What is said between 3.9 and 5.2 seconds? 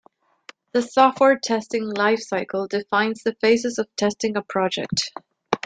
testing a project.